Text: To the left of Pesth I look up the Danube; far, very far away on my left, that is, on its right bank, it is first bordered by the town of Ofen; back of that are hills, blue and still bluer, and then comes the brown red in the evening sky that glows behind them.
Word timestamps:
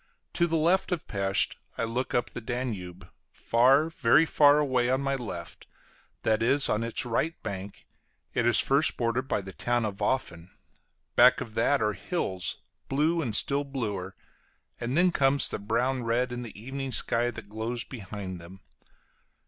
To 0.33 0.47
the 0.47 0.57
left 0.57 0.91
of 0.91 1.05
Pesth 1.07 1.53
I 1.77 1.83
look 1.83 2.15
up 2.15 2.31
the 2.31 2.41
Danube; 2.41 3.07
far, 3.31 3.87
very 3.87 4.25
far 4.25 4.57
away 4.57 4.89
on 4.89 4.99
my 4.99 5.13
left, 5.13 5.67
that 6.23 6.41
is, 6.41 6.67
on 6.69 6.83
its 6.83 7.05
right 7.05 7.35
bank, 7.43 7.85
it 8.33 8.47
is 8.47 8.57
first 8.57 8.97
bordered 8.97 9.27
by 9.27 9.41
the 9.41 9.53
town 9.53 9.85
of 9.85 9.97
Ofen; 10.01 10.49
back 11.15 11.39
of 11.39 11.53
that 11.53 11.83
are 11.83 11.93
hills, 11.93 12.57
blue 12.89 13.21
and 13.21 13.35
still 13.35 13.63
bluer, 13.63 14.15
and 14.79 14.97
then 14.97 15.11
comes 15.11 15.47
the 15.49 15.59
brown 15.59 16.01
red 16.01 16.31
in 16.31 16.41
the 16.41 16.59
evening 16.59 16.91
sky 16.91 17.29
that 17.29 17.47
glows 17.49 17.83
behind 17.83 18.41
them. 18.41 18.61